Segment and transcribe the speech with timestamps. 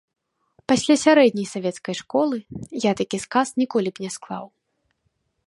[0.71, 2.37] Пасля сярэдняй савецкай школы
[2.89, 4.45] я такі сказ ніколі б не склаў.